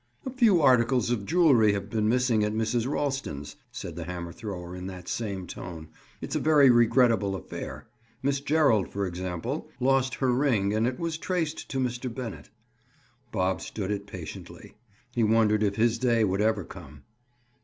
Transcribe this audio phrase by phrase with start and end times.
[0.25, 2.91] "A few articles of jewelry have been missing at Mrs.
[2.91, 5.89] Ralston's," said the hammer thrower in that same tone.
[6.21, 7.87] "It's a very regrettable affair.
[8.23, 12.11] Miss Gerald, for example, lost her ring and it was traced to Mr.
[12.11, 12.49] Bennett."
[13.31, 14.73] Bob stood it patiently.
[15.13, 17.03] He wondered if his day would ever come.